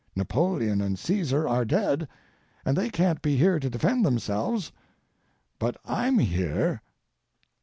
[0.15, 2.07] Napoleon and Caesar are dead,
[2.65, 4.71] and they can't be here to defend themselves.
[5.59, 6.81] But I'm here!